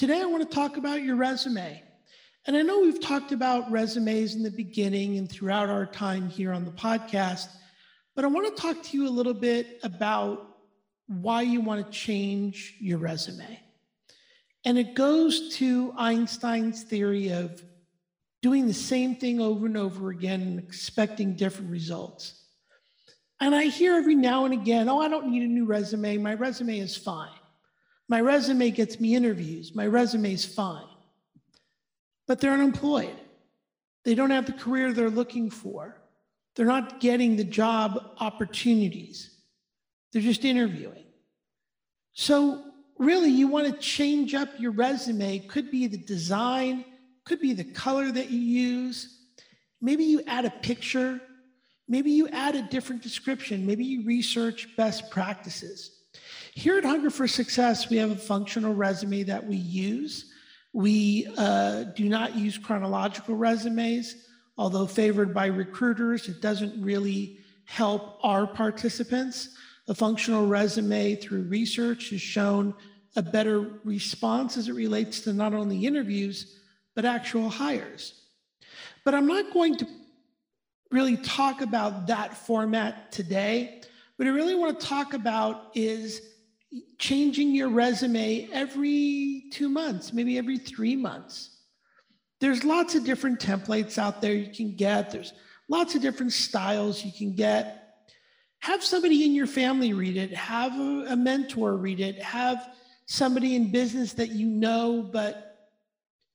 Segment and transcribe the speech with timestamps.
[0.00, 1.82] Today, I want to talk about your resume.
[2.46, 6.54] And I know we've talked about resumes in the beginning and throughout our time here
[6.54, 7.48] on the podcast,
[8.16, 10.56] but I want to talk to you a little bit about
[11.06, 13.60] why you want to change your resume.
[14.64, 17.62] And it goes to Einstein's theory of
[18.40, 22.42] doing the same thing over and over again and expecting different results.
[23.38, 26.16] And I hear every now and again, oh, I don't need a new resume.
[26.16, 27.28] My resume is fine.
[28.10, 29.72] My resume gets me interviews.
[29.72, 30.88] My resume is fine.
[32.26, 33.14] But they're unemployed.
[34.04, 35.96] They don't have the career they're looking for.
[36.56, 39.30] They're not getting the job opportunities.
[40.12, 41.04] They're just interviewing.
[42.12, 42.64] So,
[42.98, 45.38] really, you want to change up your resume.
[45.38, 46.84] Could be the design,
[47.24, 49.20] could be the color that you use.
[49.80, 51.20] Maybe you add a picture.
[51.86, 53.64] Maybe you add a different description.
[53.64, 55.99] Maybe you research best practices.
[56.54, 60.32] Here at Hunger for Success, we have a functional resume that we use.
[60.72, 64.26] We uh, do not use chronological resumes,
[64.58, 69.56] although favored by recruiters, it doesn't really help our participants.
[69.88, 72.74] A functional resume through research has shown
[73.16, 76.58] a better response as it relates to not only interviews,
[76.94, 78.22] but actual hires.
[79.04, 79.86] But I'm not going to
[80.90, 83.82] really talk about that format today.
[84.16, 86.22] What I really want to talk about is
[86.98, 91.56] changing your resume every two months, maybe every three months.
[92.40, 95.10] There's lots of different templates out there you can get.
[95.10, 95.32] There's
[95.68, 97.76] lots of different styles you can get.
[98.60, 102.74] Have somebody in your family read it, have a, a mentor read it, have
[103.06, 105.68] somebody in business that you know, but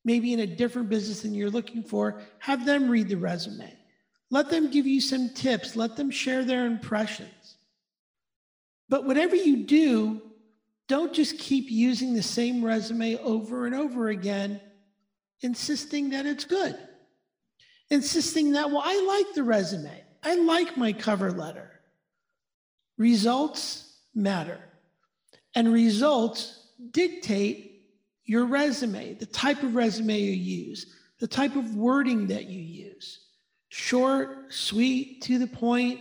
[0.03, 3.71] maybe in a different business than you're looking for, have them read the resume.
[4.31, 7.29] Let them give you some tips, let them share their impressions.
[8.89, 10.21] But whatever you do,
[10.87, 14.61] don't just keep using the same resume over and over again,
[15.41, 16.77] insisting that it's good.
[17.89, 21.71] Insisting that, well, I like the resume, I like my cover letter.
[22.97, 24.59] Results matter,
[25.53, 27.83] and results dictate
[28.23, 33.19] your resume, the type of resume you use, the type of wording that you use.
[33.69, 35.99] Short, sweet, to the point,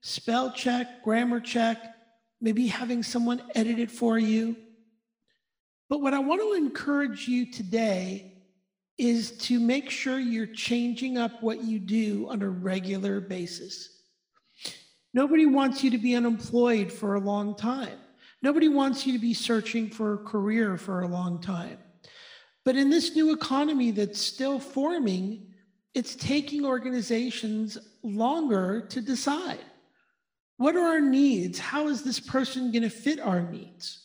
[0.00, 1.95] spell check, grammar check
[2.40, 4.56] maybe having someone edit it for you.
[5.88, 8.32] But what I want to encourage you today
[8.98, 14.02] is to make sure you're changing up what you do on a regular basis.
[15.12, 17.98] Nobody wants you to be unemployed for a long time.
[18.42, 21.78] Nobody wants you to be searching for a career for a long time.
[22.64, 25.54] But in this new economy that's still forming,
[25.94, 29.64] it's taking organizations longer to decide.
[30.56, 31.58] What are our needs?
[31.58, 34.02] How is this person going to fit our needs?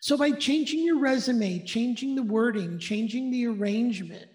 [0.00, 4.28] So, by changing your resume, changing the wording, changing the arrangement,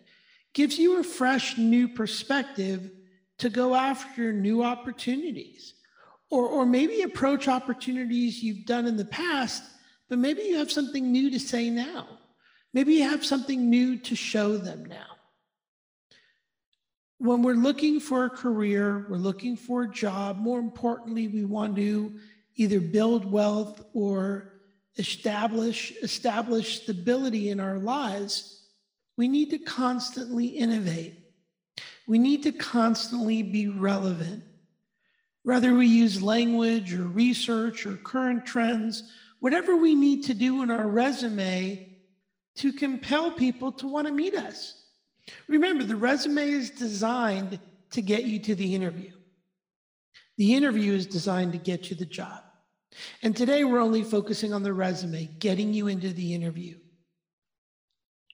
[0.54, 2.92] gives you a fresh new perspective
[3.40, 5.74] to go after new opportunities.
[6.30, 9.64] Or, or maybe approach opportunities you've done in the past,
[10.10, 12.08] but maybe you have something new to say now.
[12.74, 15.13] Maybe you have something new to show them now
[17.24, 21.74] when we're looking for a career, we're looking for a job, more importantly, we want
[21.78, 22.14] to
[22.58, 24.60] either build wealth or
[24.98, 28.66] establish establish stability in our lives,
[29.16, 31.18] we need to constantly innovate.
[32.08, 34.44] We need to constantly be relevant.
[35.44, 40.70] Whether we use language or research or current trends, whatever we need to do in
[40.70, 41.90] our resume
[42.56, 44.83] to compel people to want to meet us.
[45.48, 47.60] Remember, the resume is designed
[47.92, 49.12] to get you to the interview.
[50.38, 52.42] The interview is designed to get you the job.
[53.22, 56.78] And today we're only focusing on the resume, getting you into the interview.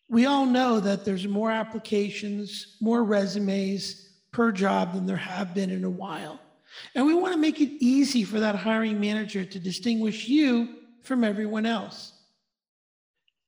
[0.10, 5.70] We all know that there's more applications, more resumes per job than there have been
[5.70, 6.40] in a while.
[6.96, 11.24] And we want to make it easy for that hiring manager to distinguish you from
[11.24, 12.14] everyone else.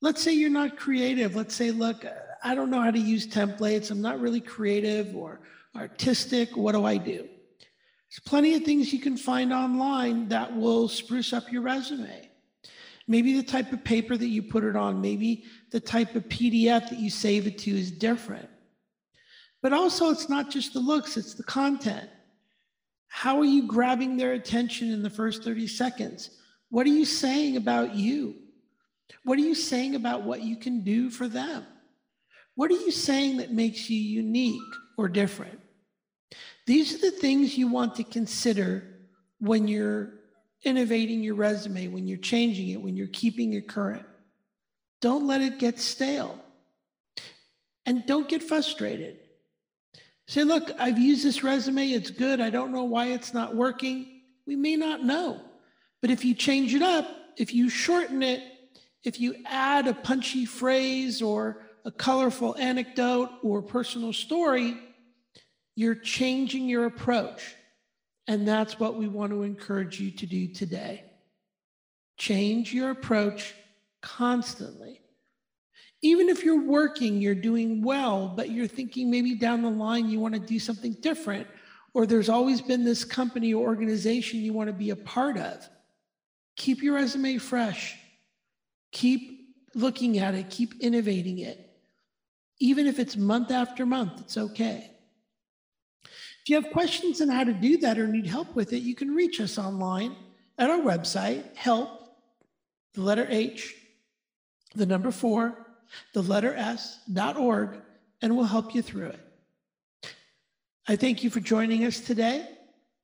[0.02, 1.36] Let's say you're not creative.
[1.36, 2.06] Let's say, look,
[2.44, 3.92] I don't know how to use templates.
[3.92, 5.42] I'm not really creative or
[5.76, 6.58] artistic.
[6.58, 7.28] What do I do?
[8.12, 12.30] There's plenty of things you can find online that will spruce up your resume.
[13.08, 16.90] Maybe the type of paper that you put it on, maybe the type of PDF
[16.90, 18.50] that you save it to is different.
[19.62, 22.10] But also, it's not just the looks, it's the content.
[23.08, 26.32] How are you grabbing their attention in the first 30 seconds?
[26.70, 28.36] What are you saying about you?
[29.24, 31.66] What are you saying about what you can do for them?
[32.56, 34.62] What are you saying that makes you unique
[34.98, 35.60] or different?
[36.68, 38.88] These are the things you want to consider
[39.40, 40.14] when you're
[40.64, 44.06] innovating your resume, when you're changing it, when you're keeping it current.
[45.02, 46.38] Don't let it get stale.
[47.86, 49.18] And don't get frustrated.
[50.28, 52.40] Say, look, I've used this resume, it's good.
[52.40, 54.22] I don't know why it's not working.
[54.46, 55.42] We may not know.
[56.00, 57.08] But if you change it up,
[57.38, 58.44] if you shorten it,
[59.04, 64.78] if you add a punchy phrase or a colorful anecdote or personal story,
[65.76, 67.56] you're changing your approach.
[68.28, 71.04] And that's what we want to encourage you to do today.
[72.18, 73.54] Change your approach
[74.02, 75.02] constantly.
[76.04, 80.20] Even if you're working, you're doing well, but you're thinking maybe down the line you
[80.20, 81.48] want to do something different,
[81.94, 85.68] or there's always been this company or organization you want to be a part of.
[86.56, 87.98] Keep your resume fresh.
[88.92, 89.42] Keep
[89.74, 91.71] looking at it, keep innovating it.
[92.62, 94.92] Even if it's month after month, it's okay.
[96.06, 98.94] If you have questions on how to do that or need help with it, you
[98.94, 100.16] can reach us online
[100.60, 101.90] at our website, help,
[102.94, 103.76] the letter H,
[104.76, 105.66] the number four,
[106.14, 107.82] the letter S dot org,
[108.22, 109.20] and we'll help you through it.
[110.88, 112.48] I thank you for joining us today.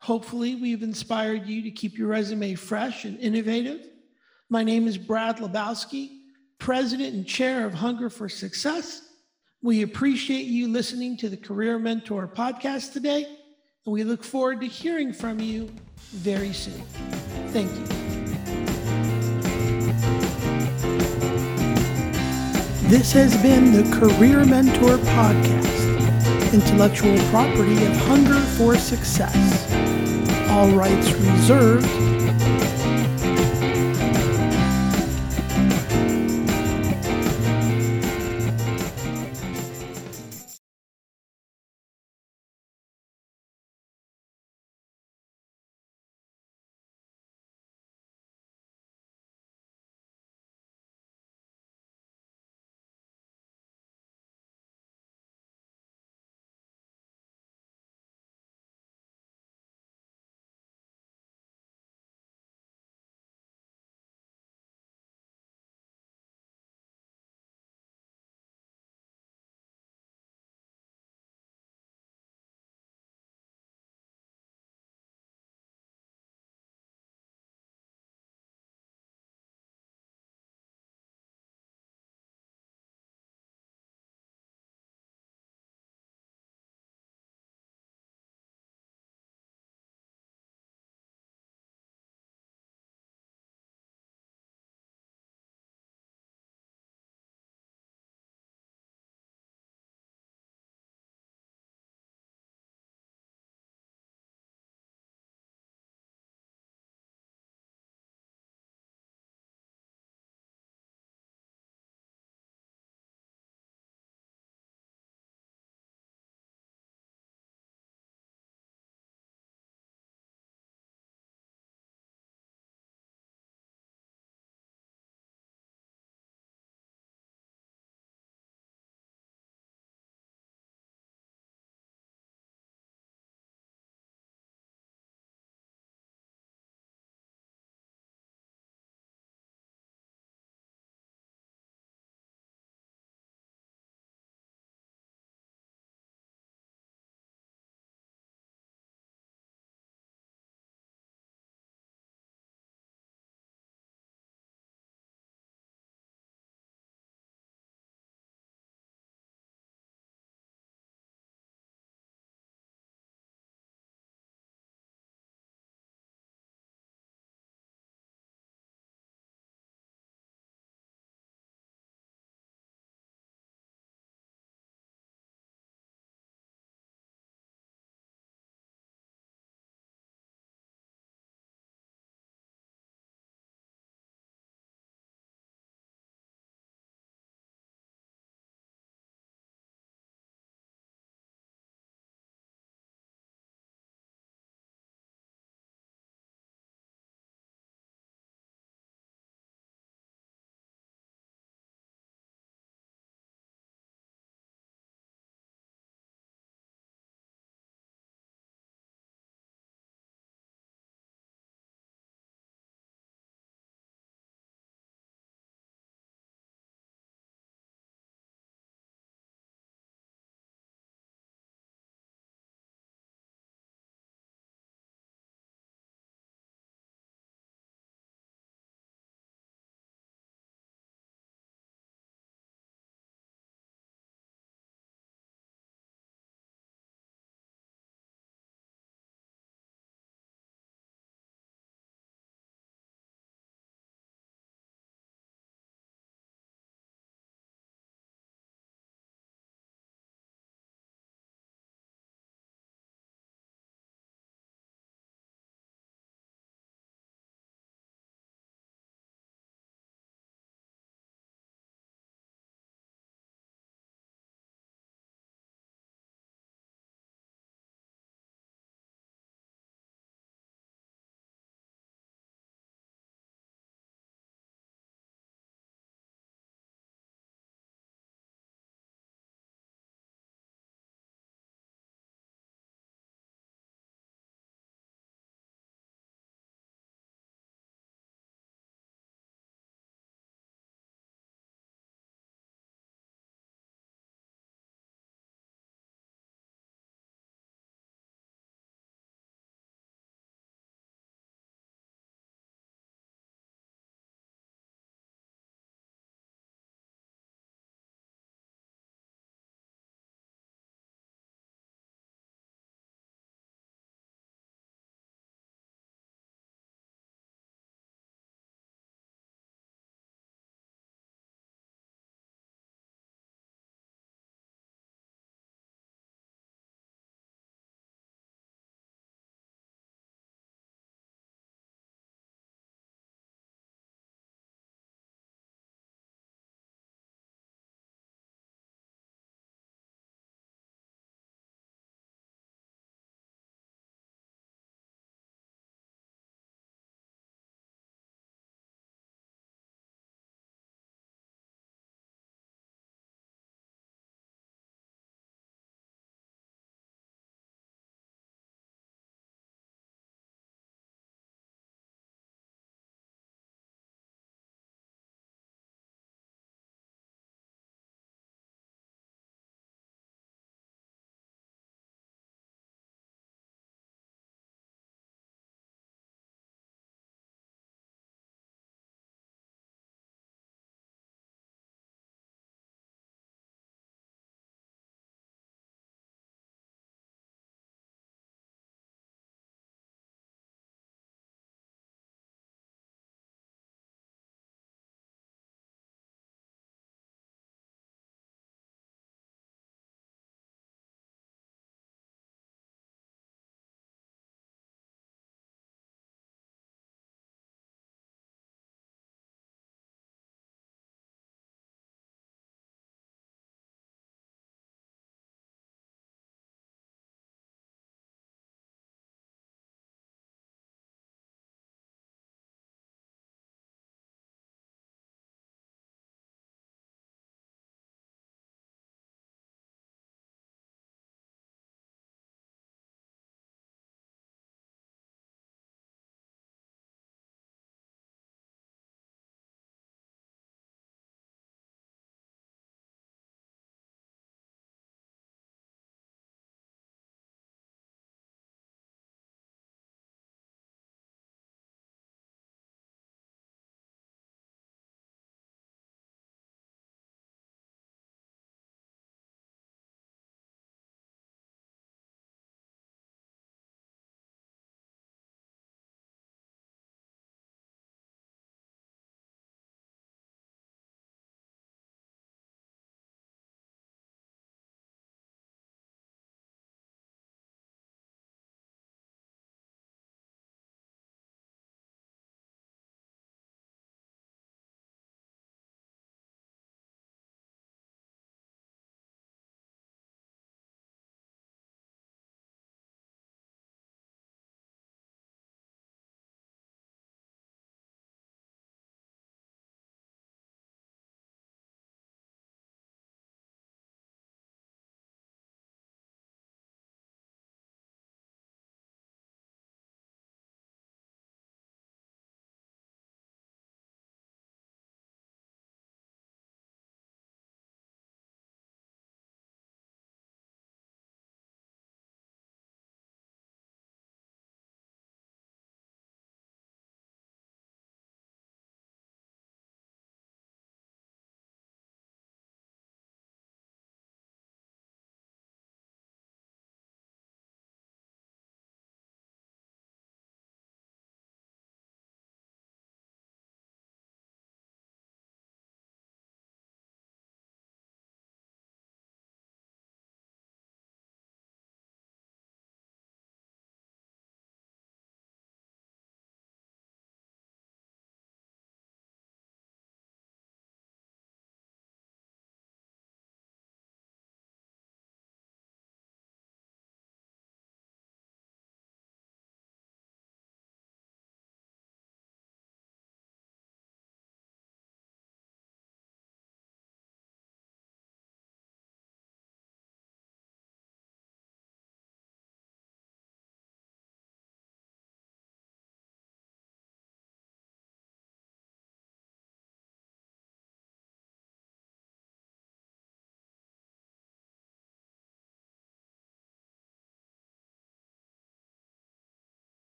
[0.00, 3.88] Hopefully, we've inspired you to keep your resume fresh and innovative.
[4.50, 6.18] My name is Brad Lebowski,
[6.58, 9.05] President and Chair of Hunger for Success.
[9.62, 14.66] We appreciate you listening to the Career Mentor podcast today, and we look forward to
[14.66, 15.70] hearing from you
[16.10, 16.80] very soon.
[17.52, 17.86] Thank you.
[22.88, 29.72] This has been the Career Mentor podcast, intellectual property of Hunger for Success.
[30.50, 31.86] All rights reserved